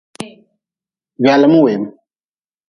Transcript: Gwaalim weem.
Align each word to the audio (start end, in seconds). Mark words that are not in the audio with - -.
Gwaalim 1.21 1.53
weem. 1.61 1.83